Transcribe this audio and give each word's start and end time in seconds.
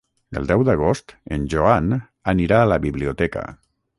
El 0.39 0.47
deu 0.51 0.63
d'agost 0.69 1.13
en 1.35 1.43
Joan 1.55 1.93
anirà 2.35 2.61
a 2.63 2.69
la 2.73 2.81
biblioteca. 2.89 3.45